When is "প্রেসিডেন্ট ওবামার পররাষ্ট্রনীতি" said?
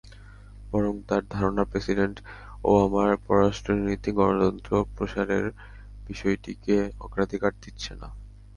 1.65-4.11